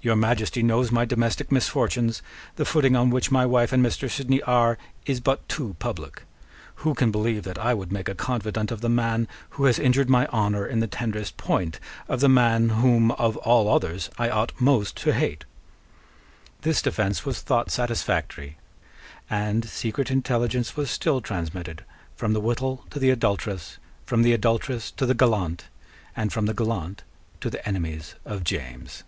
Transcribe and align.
Your 0.00 0.14
Majesty 0.14 0.62
knows 0.62 0.92
my 0.92 1.04
domestic 1.04 1.50
misfortunes. 1.50 2.22
The 2.54 2.64
footing 2.64 2.94
on 2.94 3.10
which 3.10 3.32
my 3.32 3.44
wife 3.44 3.72
and 3.72 3.84
Mr. 3.84 4.08
Sidney 4.08 4.40
are 4.42 4.78
is 5.06 5.18
but 5.18 5.46
too 5.48 5.74
public. 5.80 6.22
Who 6.86 6.94
can 6.94 7.10
believe 7.10 7.42
that 7.42 7.58
I 7.58 7.74
would 7.74 7.90
make 7.90 8.08
a 8.08 8.14
confidant 8.14 8.70
of 8.70 8.80
the 8.80 8.88
man 8.88 9.26
who 9.50 9.64
has 9.64 9.76
injured 9.76 10.08
my 10.08 10.28
honour 10.28 10.64
in 10.64 10.78
the 10.78 10.86
tenderest 10.86 11.36
point, 11.36 11.80
of 12.06 12.20
the 12.20 12.28
man 12.28 12.68
whom, 12.68 13.10
of 13.10 13.36
all 13.38 13.68
others, 13.68 14.08
I 14.16 14.30
ought 14.30 14.60
most 14.60 14.96
to 14.98 15.12
hate?" 15.12 15.44
This 16.60 16.80
defence 16.80 17.24
was 17.26 17.40
thought 17.40 17.68
satisfactory; 17.68 18.56
and 19.28 19.68
secret 19.68 20.12
intelligence 20.12 20.76
was 20.76 20.92
still 20.92 21.20
transmitted 21.20 21.84
from 22.14 22.34
the 22.34 22.40
wittol 22.40 22.84
to 22.90 23.00
the 23.00 23.10
adulteress, 23.10 23.78
from 24.06 24.22
the 24.22 24.32
adulteress 24.32 24.92
to 24.92 25.04
the 25.06 25.14
gallant, 25.14 25.64
and 26.14 26.32
from 26.32 26.46
the 26.46 26.54
gallant 26.54 27.02
to 27.40 27.50
the 27.50 27.66
enemies 27.66 28.14
of 28.24 28.44
James. 28.44 29.02